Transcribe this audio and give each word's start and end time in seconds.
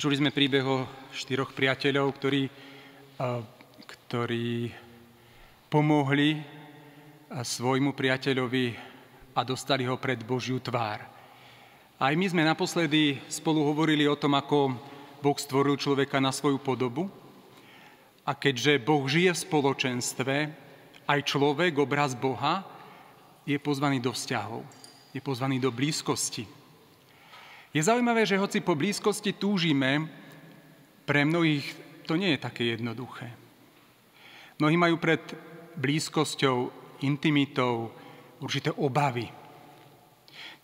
Počuli 0.00 0.16
sme 0.16 0.32
príbeh 0.32 0.64
o 0.64 0.88
štyroch 1.12 1.52
priateľov, 1.52 2.16
ktorí, 2.16 2.48
ktorí 3.84 4.72
pomohli 5.68 6.40
svojmu 7.28 7.92
priateľovi 7.92 8.80
a 9.36 9.44
dostali 9.44 9.84
ho 9.84 10.00
pred 10.00 10.24
Božiu 10.24 10.56
tvár. 10.56 11.04
Aj 12.00 12.16
my 12.16 12.26
sme 12.32 12.48
naposledy 12.48 13.20
spolu 13.28 13.60
hovorili 13.60 14.08
o 14.08 14.16
tom, 14.16 14.40
ako 14.40 14.72
Boh 15.20 15.36
stvoril 15.36 15.76
človeka 15.76 16.16
na 16.16 16.32
svoju 16.32 16.56
podobu. 16.64 17.12
A 18.24 18.32
keďže 18.32 18.80
Boh 18.80 19.04
žije 19.04 19.36
v 19.36 19.42
spoločenstve, 19.52 20.36
aj 21.12 21.20
človek, 21.28 21.76
obraz 21.76 22.16
Boha, 22.16 22.64
je 23.44 23.60
pozvaný 23.60 24.00
do 24.00 24.16
vzťahov, 24.16 24.64
je 25.12 25.20
pozvaný 25.20 25.60
do 25.60 25.68
blízkosti. 25.68 26.48
Je 27.70 27.82
zaujímavé, 27.82 28.26
že 28.26 28.40
hoci 28.40 28.58
po 28.58 28.74
blízkosti 28.74 29.30
túžime, 29.38 30.10
pre 31.06 31.22
mnohých 31.22 31.66
to 32.06 32.18
nie 32.18 32.34
je 32.34 32.42
také 32.42 32.74
jednoduché. 32.74 33.30
Mnohí 34.58 34.74
majú 34.74 34.98
pred 34.98 35.22
blízkosťou, 35.78 36.70
intimitou 37.00 37.94
určité 38.42 38.74
obavy. 38.74 39.30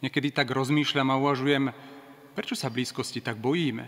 Niekedy 0.02 0.34
tak 0.34 0.52
rozmýšľam 0.52 1.08
a 1.14 1.20
uvažujem, 1.20 1.72
prečo 2.36 2.58
sa 2.58 2.68
blízkosti 2.68 3.24
tak 3.24 3.40
bojíme? 3.40 3.86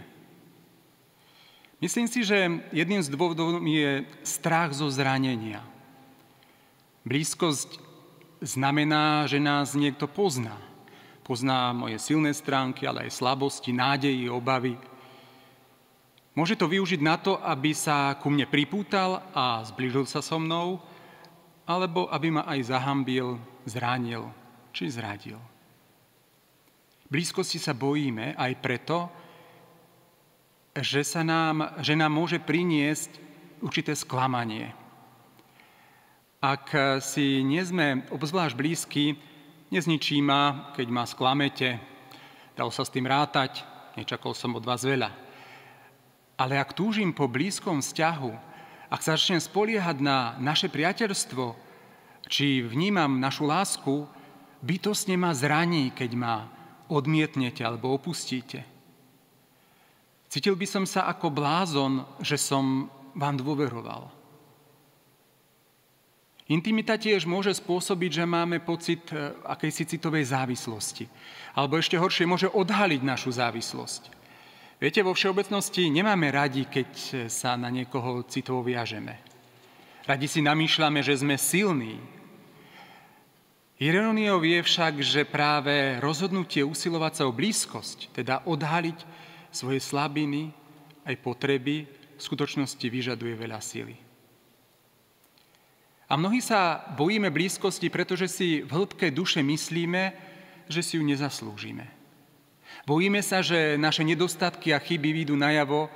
Myslím 1.79 2.11
si, 2.11 2.25
že 2.27 2.65
jedným 2.75 3.05
z 3.05 3.13
dôvodov 3.13 3.63
je 3.63 4.03
strach 4.27 4.75
zo 4.75 4.91
zranenia. 4.91 5.63
Blízkosť 7.07 7.79
znamená, 8.43 9.31
že 9.31 9.39
nás 9.39 9.79
niekto 9.79 10.11
pozná. 10.11 10.59
Pozná 11.29 11.77
moje 11.77 12.01
silné 12.01 12.33
stránky, 12.33 12.89
ale 12.89 13.05
aj 13.05 13.21
slabosti, 13.21 13.69
nádeji, 13.69 14.33
obavy. 14.33 14.81
Môže 16.33 16.57
to 16.57 16.65
využiť 16.65 17.05
na 17.05 17.21
to, 17.21 17.37
aby 17.37 17.77
sa 17.77 18.17
ku 18.17 18.33
mne 18.33 18.49
pripútal 18.49 19.21
a 19.37 19.61
zbližil 19.69 20.09
sa 20.09 20.25
so 20.25 20.41
mnou, 20.41 20.81
alebo 21.69 22.09
aby 22.09 22.33
ma 22.33 22.49
aj 22.49 22.73
zahambil, 22.73 23.37
zranil 23.69 24.33
či 24.73 24.89
zradil. 24.89 25.37
Blízkosti 27.13 27.61
sa 27.61 27.77
bojíme 27.77 28.33
aj 28.33 28.53
preto, 28.65 29.13
že, 30.81 31.05
sa 31.05 31.21
nám, 31.21 31.77
že 31.85 31.93
nám 31.93 32.17
môže 32.17 32.41
priniesť 32.41 33.21
určité 33.61 33.93
sklamanie. 33.93 34.73
Ak 36.41 36.73
si 37.05 37.45
nie 37.45 37.61
sme 37.61 38.09
obzvlášť 38.09 38.57
blízky, 38.57 39.05
nezničí 39.69 40.21
ma, 40.25 40.73
keď 40.73 40.87
ma 40.89 41.05
sklamete, 41.05 41.81
dal 42.57 42.73
sa 42.73 42.83
s 42.85 42.93
tým 42.93 43.07
rátať, 43.07 43.63
nečakal 43.95 44.33
som 44.33 44.57
od 44.57 44.65
vás 44.65 44.83
veľa. 44.85 45.13
Ale 46.39 46.55
ak 46.57 46.75
túžim 46.75 47.11
po 47.11 47.27
blízkom 47.27 47.83
vzťahu, 47.83 48.33
ak 48.89 49.01
sa 49.05 49.19
začnem 49.19 49.43
spoliehať 49.43 50.01
na 50.01 50.39
naše 50.41 50.73
priateľstvo, 50.73 51.53
či 52.29 52.65
vnímam 52.65 53.21
našu 53.21 53.45
lásku, 53.49 54.09
bytostne 54.65 55.17
ma 55.17 55.33
zraní, 55.37 55.93
keď 55.93 56.11
ma 56.17 56.35
odmietnete 56.89 57.61
alebo 57.61 57.93
opustíte. 57.93 58.65
Cítil 60.29 60.57
by 60.57 60.67
som 60.69 60.85
sa 60.85 61.09
ako 61.09 61.33
blázon, 61.33 62.05
že 62.21 62.37
som 62.37 62.93
vám 63.17 63.41
dôveroval. 63.41 64.18
Intimita 66.49 66.97
tiež 66.97 67.29
môže 67.29 67.53
spôsobiť, 67.53 68.11
že 68.11 68.25
máme 68.25 68.65
pocit 68.65 69.05
e, 69.13 69.37
akejsi 69.45 69.85
citovej 69.85 70.33
závislosti. 70.33 71.05
Alebo 71.53 71.77
ešte 71.77 72.01
horšie, 72.01 72.25
môže 72.25 72.49
odhaliť 72.49 73.05
našu 73.05 73.29
závislosť. 73.37 74.17
Viete, 74.81 75.05
vo 75.05 75.13
všeobecnosti 75.13 75.93
nemáme 75.93 76.33
radi, 76.33 76.65
keď 76.65 76.91
sa 77.29 77.53
na 77.59 77.69
niekoho 77.69 78.25
citovo 78.25 78.65
viažeme. 78.65 79.21
Radi 80.09 80.25
si 80.25 80.41
namýšľame, 80.41 81.05
že 81.05 81.21
sme 81.21 81.37
silní. 81.37 82.01
Iróniou 83.77 84.41
je 84.41 84.65
však, 84.65 85.05
že 85.05 85.29
práve 85.29 86.01
rozhodnutie 86.01 86.65
usilovať 86.65 87.13
sa 87.13 87.23
o 87.29 87.37
blízkosť, 87.37 88.17
teda 88.17 88.49
odhaliť 88.49 88.99
svoje 89.53 89.85
slabiny, 89.85 90.49
aj 91.05 91.15
potreby, 91.21 91.85
v 92.17 92.23
skutočnosti 92.25 92.83
vyžaduje 92.89 93.37
veľa 93.37 93.61
síly. 93.61 94.08
A 96.09 96.17
mnohí 96.17 96.41
sa 96.41 96.89
bojíme 96.97 97.29
blízkosti, 97.29 97.93
pretože 97.93 98.33
si 98.33 98.49
v 98.65 98.71
hĺbke 98.73 99.13
duše 99.13 99.45
myslíme, 99.45 100.17
že 100.65 100.81
si 100.81 100.97
ju 100.97 101.05
nezaslúžime. 101.05 101.85
Bojíme 102.89 103.21
sa, 103.21 103.45
že 103.45 103.77
naše 103.77 104.01
nedostatky 104.09 104.73
a 104.73 104.81
chyby 104.81 105.13
výjdu 105.13 105.37
najavo 105.37 105.93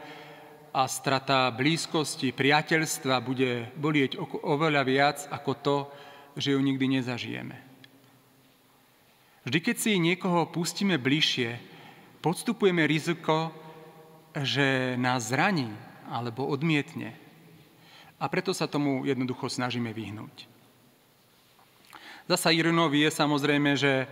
a 0.72 0.84
strata 0.88 1.48
blízkosti, 1.52 2.32
priateľstva 2.36 3.24
bude 3.24 3.72
bolieť 3.76 4.20
oveľa 4.44 4.82
viac 4.84 5.18
ako 5.32 5.52
to, 5.64 5.76
že 6.36 6.52
ju 6.52 6.60
nikdy 6.60 7.00
nezažijeme. 7.00 7.56
Vždy, 9.48 9.58
keď 9.64 9.76
si 9.80 9.92
niekoho 9.96 10.48
pustíme 10.48 11.00
bližšie, 11.00 11.56
podstupujeme 12.20 12.84
riziko, 12.84 13.52
že 14.36 14.96
nás 14.96 15.28
zraní 15.28 15.72
alebo 16.08 16.44
odmietne. 16.48 17.21
A 18.22 18.30
preto 18.30 18.54
sa 18.54 18.70
tomu 18.70 19.02
jednoducho 19.02 19.50
snažíme 19.50 19.90
vyhnúť. 19.90 20.46
Zasa 22.30 22.54
Irinovi 22.54 23.02
je 23.02 23.10
samozrejme, 23.10 23.74
že 23.74 24.06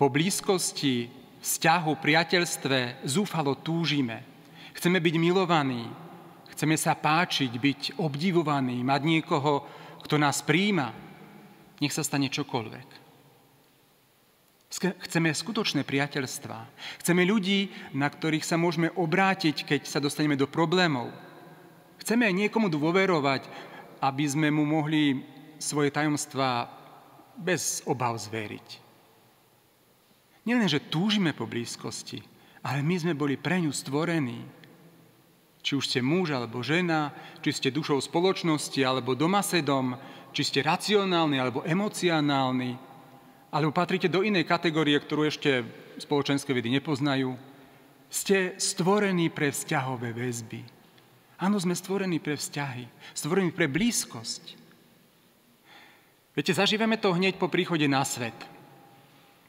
po 0.00 0.08
blízkosti, 0.08 1.12
vzťahu, 1.44 1.92
priateľstve 2.00 3.04
zúfalo 3.04 3.52
túžime. 3.52 4.24
Chceme 4.72 4.96
byť 4.96 5.14
milovaní, 5.20 5.84
chceme 6.56 6.72
sa 6.80 6.96
páčiť, 6.96 7.52
byť 7.52 7.80
obdivovaní, 8.00 8.80
mať 8.80 9.00
niekoho, 9.04 9.68
kto 10.08 10.16
nás 10.16 10.40
príjma. 10.40 10.96
Nech 11.84 11.92
sa 11.92 12.00
stane 12.00 12.32
čokoľvek. 12.32 12.88
Chceme 14.78 15.32
skutočné 15.32 15.84
priateľstva. 15.84 16.58
Chceme 17.04 17.28
ľudí, 17.28 17.68
na 17.92 18.08
ktorých 18.08 18.44
sa 18.44 18.56
môžeme 18.56 18.88
obrátiť, 18.96 19.68
keď 19.68 19.80
sa 19.84 20.00
dostaneme 20.00 20.36
do 20.36 20.48
problémov. 20.48 21.27
Chceme 21.98 22.26
aj 22.26 22.34
niekomu 22.34 22.70
dôverovať, 22.70 23.46
aby 24.02 24.24
sme 24.24 24.48
mu 24.54 24.62
mohli 24.62 25.22
svoje 25.58 25.90
tajomstvá 25.90 26.70
bez 27.38 27.82
obav 27.86 28.14
zveriť. 28.18 28.68
Nielen, 30.46 30.70
že 30.70 30.88
túžime 30.88 31.36
po 31.36 31.44
blízkosti, 31.44 32.24
ale 32.64 32.80
my 32.80 32.96
sme 32.96 33.14
boli 33.18 33.36
pre 33.36 33.60
ňu 33.60 33.68
stvorení. 33.74 34.40
Či 35.60 35.72
už 35.76 35.84
ste 35.84 36.00
muž 36.00 36.32
alebo 36.32 36.64
žena, 36.64 37.12
či 37.44 37.52
ste 37.52 37.74
dušou 37.74 38.00
spoločnosti 38.00 38.80
alebo 38.80 39.18
domasedom, 39.18 39.98
či 40.32 40.42
ste 40.46 40.64
racionálni 40.64 41.36
alebo 41.36 41.66
emocionálni, 41.66 42.78
alebo 43.52 43.72
patríte 43.74 44.08
do 44.08 44.24
inej 44.24 44.48
kategórie, 44.48 44.96
ktorú 44.96 45.28
ešte 45.28 45.66
spoločenské 46.00 46.54
vedy 46.54 46.72
nepoznajú. 46.80 47.36
Ste 48.08 48.56
stvorení 48.56 49.28
pre 49.28 49.52
vzťahové 49.52 50.16
väzby. 50.16 50.77
Áno, 51.38 51.56
sme 51.62 51.74
stvorení 51.78 52.18
pre 52.18 52.34
vzťahy, 52.34 53.14
stvorení 53.14 53.54
pre 53.54 53.70
blízkosť. 53.70 54.58
Viete, 56.34 56.52
zažívame 56.54 56.98
to 56.98 57.14
hneď 57.14 57.38
po 57.38 57.46
príchode 57.50 57.86
na 57.86 58.02
svet, 58.02 58.34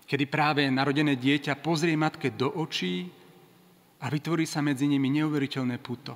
kedy 0.05 0.25
práve 0.29 0.61
narodené 0.69 1.17
dieťa 1.17 1.57
pozrie 1.61 1.97
matke 1.97 2.33
do 2.33 2.49
očí 2.61 3.09
a 4.01 4.09
vytvorí 4.09 4.45
sa 4.45 4.61
medzi 4.61 4.85
nimi 4.85 5.09
neuveriteľné 5.09 5.77
puto. 5.81 6.13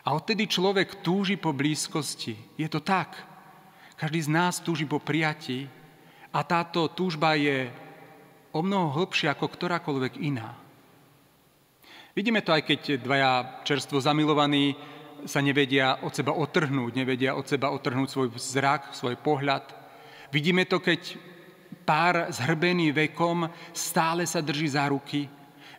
A 0.00 0.16
odtedy 0.16 0.48
človek 0.48 1.04
túži 1.04 1.36
po 1.36 1.52
blízkosti. 1.52 2.56
Je 2.56 2.68
to 2.72 2.80
tak. 2.80 3.20
Každý 4.00 4.24
z 4.24 4.32
nás 4.32 4.64
túži 4.64 4.88
po 4.88 4.96
prijatí, 4.96 5.68
a 6.30 6.46
táto 6.46 6.86
túžba 6.86 7.34
je 7.34 7.66
o 8.54 8.62
mnoho 8.62 9.02
hlbšia 9.02 9.34
ako 9.34 9.50
ktorákoľvek 9.50 10.22
iná. 10.22 10.54
Vidíme 12.10 12.42
to 12.42 12.50
aj 12.50 12.66
keď 12.66 12.80
dvaja 12.98 13.62
čerstvo 13.62 14.02
zamilovaní 14.02 14.74
sa 15.28 15.38
nevedia 15.38 16.02
od 16.02 16.10
seba 16.10 16.32
otrhnúť, 16.34 16.92
nevedia 16.96 17.36
od 17.36 17.46
seba 17.46 17.70
otrhnúť 17.70 18.08
svoj 18.10 18.28
zrak, 18.34 18.96
svoj 18.96 19.14
pohľad. 19.20 19.62
Vidíme 20.34 20.66
to, 20.66 20.82
keď 20.82 21.16
pár 21.86 22.30
zhrbený 22.30 22.90
vekom 22.94 23.46
stále 23.74 24.26
sa 24.26 24.42
drží 24.42 24.74
za 24.74 24.90
ruky. 24.90 25.26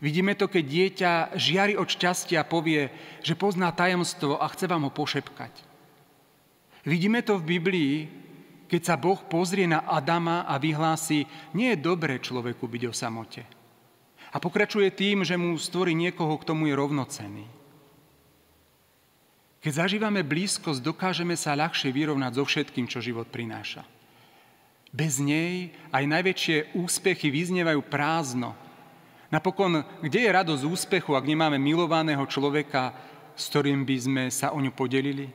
Vidíme 0.02 0.34
to, 0.34 0.50
keď 0.50 0.64
dieťa 0.66 1.12
žiari 1.38 1.74
od 1.78 1.86
šťastia 1.86 2.42
a 2.42 2.50
povie, 2.50 2.90
že 3.22 3.38
pozná 3.38 3.70
tajomstvo 3.70 4.42
a 4.42 4.50
chce 4.50 4.66
vám 4.66 4.90
ho 4.90 4.92
pošepkať. 4.92 5.54
Vidíme 6.90 7.22
to 7.22 7.38
v 7.38 7.60
Biblii, 7.60 7.96
keď 8.66 8.82
sa 8.82 8.96
Boh 8.98 9.20
pozrie 9.30 9.70
na 9.70 9.86
Adama 9.86 10.48
a 10.50 10.58
vyhlási, 10.58 11.28
nie 11.54 11.76
je 11.76 11.84
dobré 11.86 12.18
človeku 12.18 12.66
byť 12.66 12.84
o 12.90 12.94
samote. 12.96 13.61
A 14.32 14.40
pokračuje 14.40 14.88
tým, 14.96 15.28
že 15.28 15.36
mu 15.36 15.60
stvorí 15.60 15.92
niekoho, 15.92 16.40
k 16.40 16.48
tomu 16.48 16.72
je 16.72 16.76
rovnocenný. 16.80 17.46
Keď 19.62 19.74
zažívame 19.86 20.26
blízkosť, 20.26 20.82
dokážeme 20.82 21.38
sa 21.38 21.54
ľahšie 21.54 21.94
vyrovnať 21.94 22.32
so 22.34 22.44
všetkým, 22.48 22.90
čo 22.90 23.04
život 23.04 23.30
prináša. 23.30 23.86
Bez 24.90 25.22
nej 25.22 25.76
aj 25.94 26.04
najväčšie 26.08 26.58
úspechy 26.76 27.30
vyznievajú 27.30 27.80
prázdno. 27.86 28.58
Napokon, 29.30 29.86
kde 30.04 30.28
je 30.28 30.36
radosť 30.36 30.64
úspechu, 30.68 31.16
ak 31.16 31.30
nemáme 31.30 31.62
milovaného 31.62 32.24
človeka, 32.28 32.92
s 33.38 33.48
ktorým 33.54 33.88
by 33.88 33.96
sme 34.00 34.24
sa 34.28 34.52
o 34.52 34.60
ňu 34.60 34.74
podelili? 34.76 35.32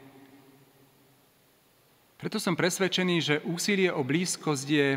Preto 2.16 2.40
som 2.40 2.56
presvedčený, 2.56 3.16
že 3.20 3.44
úsilie 3.44 3.92
o 3.92 4.04
blízkosť 4.04 4.66
je 4.68 4.88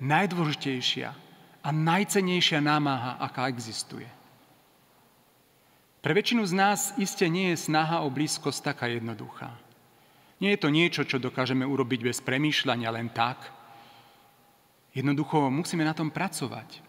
najdôležitejšia 0.00 1.23
a 1.64 1.72
najcenejšia 1.72 2.60
námaha, 2.60 3.16
aká 3.24 3.48
existuje. 3.48 4.04
Pre 6.04 6.12
väčšinu 6.12 6.44
z 6.44 6.52
nás 6.52 6.92
iste 7.00 7.24
nie 7.32 7.56
je 7.56 7.64
snaha 7.64 8.04
o 8.04 8.12
blízkosť 8.12 8.76
taká 8.76 8.92
jednoduchá. 8.92 9.56
Nie 10.36 10.52
je 10.52 10.60
to 10.60 10.68
niečo, 10.68 11.08
čo 11.08 11.16
dokážeme 11.16 11.64
urobiť 11.64 12.04
bez 12.04 12.20
premýšľania 12.20 12.92
len 12.92 13.08
tak. 13.08 13.40
Jednoducho 14.92 15.48
musíme 15.48 15.80
na 15.80 15.96
tom 15.96 16.12
pracovať. 16.12 16.84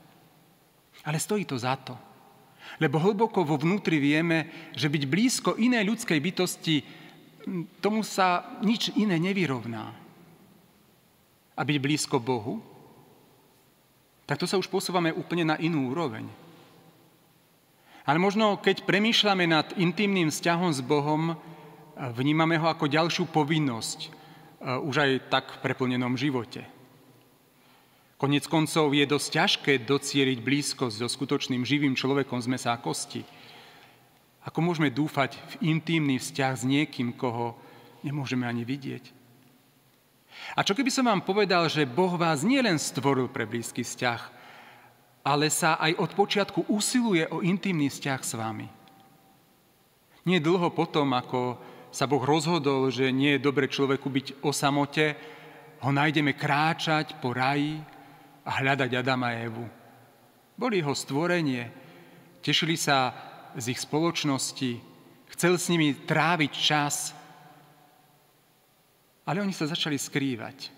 Ale 1.08 1.16
stojí 1.16 1.48
to 1.48 1.56
za 1.56 1.80
to. 1.80 1.96
Lebo 2.84 3.00
hlboko 3.00 3.48
vo 3.48 3.56
vnútri 3.56 4.04
vieme, 4.04 4.52
že 4.76 4.92
byť 4.92 5.04
blízko 5.08 5.56
inej 5.56 5.88
ľudskej 5.88 6.20
bytosti, 6.20 6.76
tomu 7.80 8.04
sa 8.04 8.60
nič 8.60 8.92
iné 9.00 9.16
nevyrovná. 9.16 9.96
A 11.56 11.62
byť 11.64 11.78
blízko 11.80 12.20
Bohu, 12.20 12.75
tak 14.26 14.42
to 14.42 14.50
sa 14.50 14.58
už 14.58 14.70
posúvame 14.70 15.14
úplne 15.14 15.46
na 15.46 15.56
inú 15.62 15.94
úroveň. 15.94 16.26
Ale 18.06 18.22
možno, 18.22 18.62
keď 18.62 18.86
premýšľame 18.86 19.46
nad 19.50 19.68
intimným 19.78 20.30
vzťahom 20.30 20.70
s 20.70 20.82
Bohom, 20.82 21.34
vnímame 22.14 22.58
ho 22.62 22.70
ako 22.70 22.86
ďalšiu 22.86 23.26
povinnosť 23.34 24.00
e, 24.06 24.10
už 24.86 24.96
aj 25.02 25.12
tak 25.34 25.46
v 25.58 25.62
preplnenom 25.66 26.14
živote. 26.14 26.66
Konec 28.16 28.46
koncov 28.48 28.94
je 28.94 29.06
dosť 29.10 29.28
ťažké 29.28 29.74
docieliť 29.84 30.40
blízkosť 30.40 30.96
so 31.02 31.08
skutočným 31.10 31.66
živým 31.68 31.98
človekom 31.98 32.40
z 32.40 32.48
mesa 32.48 32.72
a 32.72 32.80
kosti. 32.80 33.26
Ako 34.46 34.62
môžeme 34.62 34.94
dúfať 34.94 35.36
v 35.58 35.74
intímny 35.74 36.22
vzťah 36.22 36.54
s 36.54 36.64
niekým, 36.64 37.18
koho 37.18 37.58
nemôžeme 38.06 38.46
ani 38.46 38.62
vidieť? 38.62 39.25
A 40.56 40.64
čo 40.64 40.76
keby 40.78 40.92
som 40.92 41.08
vám 41.08 41.24
povedal, 41.24 41.68
že 41.68 41.88
Boh 41.90 42.16
vás 42.16 42.46
nielen 42.46 42.80
stvoril 42.80 43.28
pre 43.28 43.44
blízky 43.50 43.84
vzťah, 43.84 44.22
ale 45.26 45.50
sa 45.50 45.80
aj 45.82 45.98
od 45.98 46.12
počiatku 46.14 46.60
usiluje 46.70 47.26
o 47.32 47.42
intimný 47.42 47.90
vzťah 47.90 48.22
s 48.22 48.34
vami? 48.38 48.68
Nie 50.26 50.42
dlho 50.42 50.74
potom, 50.74 51.12
ako 51.14 51.60
sa 51.90 52.06
Boh 52.10 52.22
rozhodol, 52.22 52.90
že 52.90 53.14
nie 53.14 53.38
je 53.38 53.46
dobre 53.46 53.70
človeku 53.70 54.08
byť 54.10 54.28
o 54.46 54.52
samote, 54.54 55.16
ho 55.82 55.92
nájdeme 55.94 56.34
kráčať 56.34 57.18
po 57.22 57.34
raji, 57.34 57.82
a 58.46 58.52
hľadať 58.62 58.92
Adama 58.94 59.34
a 59.34 59.42
Evu. 59.42 59.66
Boli 60.56 60.80
jeho 60.80 60.94
stvorenie, 60.94 61.68
tešili 62.46 62.78
sa 62.78 63.12
z 63.58 63.74
ich 63.74 63.82
spoločnosti, 63.82 64.80
chcel 65.34 65.58
s 65.58 65.68
nimi 65.74 65.98
tráviť 65.98 66.52
čas, 66.54 67.12
ale 69.26 69.42
oni 69.42 69.52
sa 69.52 69.66
začali 69.66 69.98
skrývať. 69.98 70.70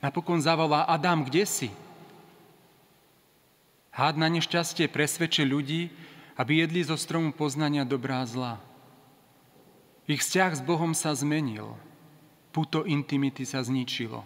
Napokon 0.00 0.40
zavolá 0.40 0.88
Adam, 0.88 1.22
kde 1.22 1.44
si? 1.44 1.70
Hád 3.92 4.16
na 4.16 4.30
nešťastie 4.32 4.88
presvedčil 4.88 5.44
ľudí, 5.44 5.92
aby 6.38 6.64
jedli 6.64 6.86
zo 6.86 6.94
stromu 6.94 7.34
poznania 7.34 7.82
dobrá 7.82 8.22
a 8.22 8.28
zla. 8.30 8.54
Ich 10.08 10.24
vzťah 10.24 10.52
s 10.56 10.62
Bohom 10.62 10.96
sa 10.96 11.12
zmenil. 11.12 11.74
Puto 12.54 12.86
intimity 12.86 13.42
sa 13.44 13.60
zničilo. 13.60 14.24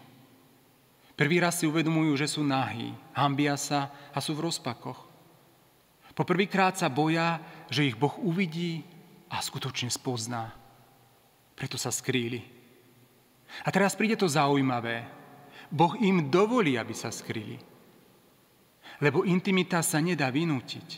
Prvý 1.17 1.41
raz 1.41 1.59
si 1.59 1.65
uvedomujú, 1.65 2.12
že 2.21 2.29
sú 2.29 2.45
nahí, 2.45 2.93
hambia 3.17 3.56
sa 3.56 3.91
a 4.12 4.21
sú 4.21 4.37
v 4.37 4.53
rozpakoch. 4.53 5.09
Po 6.12 6.23
prvýkrát 6.29 6.77
sa 6.77 6.93
boja, 6.93 7.41
že 7.73 7.88
ich 7.88 7.97
Boh 7.97 8.12
uvidí 8.21 8.85
a 9.33 9.41
skutočne 9.41 9.88
spozná. 9.88 10.53
Preto 11.56 11.81
sa 11.81 11.88
skrýli. 11.88 12.45
A 13.62 13.69
teraz 13.69 13.93
príde 13.93 14.16
to 14.16 14.25
zaujímavé. 14.25 15.04
Boh 15.69 15.96
im 16.00 16.32
dovolí, 16.32 16.81
aby 16.81 16.96
sa 16.96 17.12
skryli. 17.12 17.60
Lebo 19.04 19.28
intimita 19.28 19.84
sa 19.84 20.00
nedá 20.00 20.32
vynútiť. 20.32 20.88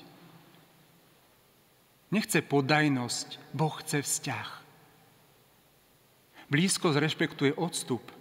Nechce 2.14 2.38
podajnosť, 2.46 3.28
Boh 3.50 3.74
chce 3.82 3.98
vzťah. 4.02 4.48
Blízkosť 6.46 6.98
rešpektuje 7.02 7.58
odstup 7.58 8.14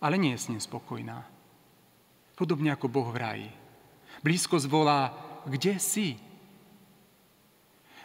ale 0.00 0.20
nie 0.20 0.36
je 0.36 0.42
s 0.42 0.48
ním 0.52 0.60
spokojná. 0.60 1.24
Podobne 2.36 2.72
ako 2.72 2.86
Boh 2.92 3.08
v 3.08 3.20
raji. 3.20 3.50
Blízko 4.20 4.60
zvolá, 4.60 5.12
kde 5.48 5.80
si? 5.80 6.20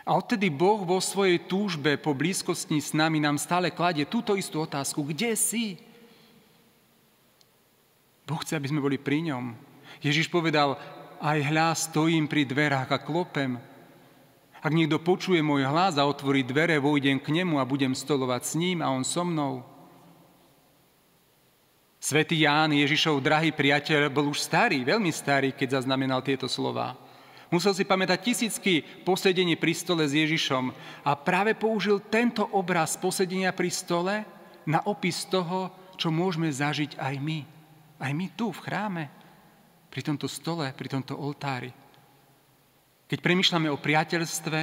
A 0.02 0.18
odtedy 0.18 0.50
Boh 0.50 0.82
vo 0.82 0.98
svojej 0.98 1.38
túžbe 1.46 1.94
po 2.02 2.18
blízkosti 2.18 2.82
s 2.82 2.92
nami 2.98 3.22
nám 3.22 3.38
stále 3.38 3.70
kladie 3.70 4.10
túto 4.10 4.34
istú 4.34 4.66
otázku. 4.66 5.06
Kde 5.06 5.38
si? 5.38 5.78
Boh 8.26 8.42
chce, 8.42 8.58
aby 8.58 8.72
sme 8.72 8.82
boli 8.82 8.98
pri 8.98 9.30
ňom. 9.30 9.54
Ježiš 10.02 10.26
povedal, 10.32 10.80
aj 11.22 11.38
hľa 11.54 11.78
stojím 11.78 12.26
pri 12.26 12.50
dverách 12.50 12.90
a 12.90 12.98
klopem. 12.98 13.62
Ak 14.62 14.74
niekto 14.74 15.02
počuje 15.02 15.42
môj 15.42 15.70
hlas 15.70 15.98
a 16.02 16.06
otvorí 16.06 16.42
dvere, 16.42 16.82
vojdem 16.82 17.22
k 17.22 17.34
nemu 17.42 17.62
a 17.62 17.66
budem 17.66 17.94
stolovať 17.94 18.42
s 18.42 18.54
ním 18.58 18.82
a 18.82 18.90
on 18.90 19.06
so 19.06 19.22
mnou. 19.22 19.62
Svetý 22.02 22.42
Ján, 22.42 22.74
Ježišov 22.74 23.22
drahý 23.22 23.54
priateľ, 23.54 24.10
bol 24.10 24.34
už 24.34 24.42
starý, 24.42 24.82
veľmi 24.82 25.14
starý, 25.14 25.54
keď 25.54 25.82
zaznamenal 25.82 26.26
tieto 26.26 26.50
slova. 26.50 26.98
Musel 27.52 27.76
si 27.76 27.84
pamätať 27.84 28.20
tisícky 28.32 28.80
posedení 29.04 29.60
pri 29.60 29.76
stole 29.76 30.08
s 30.08 30.16
Ježišom 30.16 30.72
a 31.04 31.12
práve 31.20 31.52
použil 31.52 32.00
tento 32.08 32.48
obraz 32.56 32.96
posedenia 32.96 33.52
pri 33.52 33.68
stole 33.68 34.16
na 34.64 34.80
opis 34.88 35.28
toho, 35.28 35.68
čo 36.00 36.16
môžeme 36.16 36.48
zažiť 36.48 36.96
aj 36.96 37.16
my. 37.20 37.40
Aj 38.00 38.12
my 38.16 38.26
tu 38.40 38.56
v 38.56 38.64
chráme, 38.64 39.04
pri 39.92 40.02
tomto 40.02 40.32
stole, 40.32 40.72
pri 40.72 40.88
tomto 40.88 41.20
oltári. 41.20 41.76
Keď 43.12 43.20
premyšľame 43.20 43.68
o 43.68 43.76
priateľstve, 43.76 44.60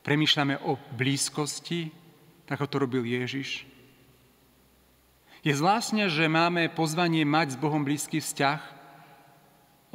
premyšľame 0.00 0.64
o 0.64 0.80
blízkosti, 0.96 1.92
tak 2.48 2.56
ako 2.56 2.66
to 2.72 2.76
robil 2.80 3.04
Ježiš, 3.04 3.68
je 5.46 5.54
zvláštne, 5.54 6.10
že 6.10 6.26
máme 6.26 6.66
pozvanie 6.74 7.22
mať 7.22 7.54
s 7.54 7.60
Bohom 7.60 7.86
blízky 7.86 8.18
vzťah, 8.18 8.75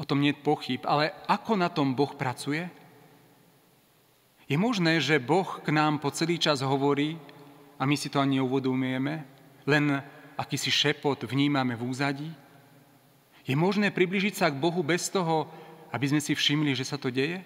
o 0.02 0.08
tom 0.08 0.18
nie 0.18 0.34
je 0.34 0.42
pochyb, 0.42 0.82
ale 0.90 1.14
ako 1.30 1.54
na 1.54 1.70
tom 1.70 1.94
Boh 1.94 2.10
pracuje? 2.18 2.66
Je 4.50 4.58
možné, 4.58 4.98
že 4.98 5.22
Boh 5.22 5.46
k 5.62 5.70
nám 5.70 6.02
po 6.02 6.10
celý 6.10 6.42
čas 6.42 6.66
hovorí 6.66 7.22
a 7.78 7.86
my 7.86 7.94
si 7.94 8.10
to 8.10 8.18
ani 8.18 8.42
neuvodomujeme, 8.42 9.22
len 9.70 9.86
akýsi 10.34 10.74
šepot 10.74 11.22
vnímame 11.30 11.78
v 11.78 11.86
úzadí? 11.86 12.30
Je 13.46 13.54
možné 13.54 13.94
približiť 13.94 14.34
sa 14.42 14.50
k 14.50 14.58
Bohu 14.58 14.82
bez 14.82 15.06
toho, 15.14 15.46
aby 15.94 16.10
sme 16.10 16.22
si 16.22 16.34
všimli, 16.34 16.74
že 16.74 16.90
sa 16.90 16.98
to 16.98 17.14
deje? 17.14 17.46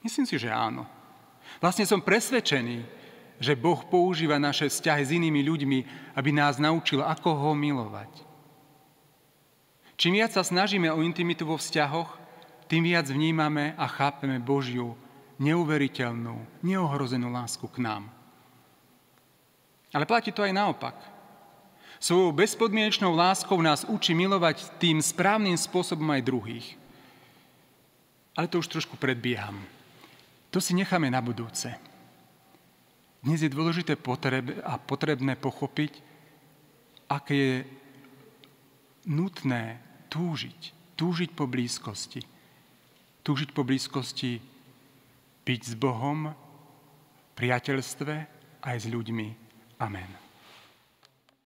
Myslím 0.00 0.24
si, 0.24 0.40
že 0.40 0.48
áno. 0.48 0.88
Vlastne 1.60 1.84
som 1.84 2.00
presvedčený, 2.00 2.84
že 3.38 3.54
Boh 3.54 3.78
používa 3.86 4.40
naše 4.40 4.66
vzťahy 4.66 5.02
s 5.04 5.14
inými 5.14 5.44
ľuďmi, 5.46 5.78
aby 6.16 6.30
nás 6.32 6.58
naučil, 6.58 7.04
ako 7.04 7.34
ho 7.34 7.50
milovať. 7.54 8.27
Čím 9.98 10.22
viac 10.22 10.30
sa 10.30 10.46
snažíme 10.46 10.86
o 10.94 11.02
intimitu 11.02 11.42
vo 11.42 11.58
vzťahoch, 11.58 12.14
tým 12.70 12.86
viac 12.86 13.10
vnímame 13.10 13.74
a 13.74 13.90
chápeme 13.90 14.38
Božiu 14.38 14.94
neuveriteľnú, 15.42 16.62
neohrozenú 16.62 17.26
lásku 17.34 17.66
k 17.66 17.82
nám. 17.82 18.06
Ale 19.90 20.06
platí 20.06 20.30
to 20.30 20.46
aj 20.46 20.54
naopak. 20.54 20.94
Svojou 21.98 22.30
bezpodmienečnou 22.30 23.10
láskou 23.10 23.58
nás 23.58 23.82
učí 23.90 24.14
milovať 24.14 24.78
tým 24.78 25.02
správnym 25.02 25.58
spôsobom 25.58 26.06
aj 26.14 26.22
druhých. 26.22 26.66
Ale 28.38 28.46
to 28.46 28.62
už 28.62 28.70
trošku 28.70 28.94
predbieham. 28.94 29.58
To 30.54 30.62
si 30.62 30.78
necháme 30.78 31.10
na 31.10 31.18
budúce. 31.18 31.74
Dnes 33.18 33.42
je 33.42 33.50
dôležité 33.50 33.98
a 34.62 34.78
potrebné 34.78 35.34
pochopiť, 35.34 35.98
aké 37.10 37.34
je 37.34 37.56
nutné 39.10 39.87
túžiť. 40.10 40.60
Túžiť 40.98 41.30
po 41.32 41.46
blízkosti. 41.46 42.24
Túžiť 43.22 43.54
po 43.54 43.62
blízkosti 43.62 44.40
byť 45.46 45.60
s 45.64 45.74
Bohom, 45.78 46.32
priateľstve 47.38 48.14
aj 48.66 48.76
s 48.76 48.86
ľuďmi. 48.90 49.28
Amen. 49.78 50.27